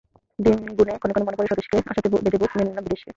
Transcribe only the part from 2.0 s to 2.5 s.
বেঁধে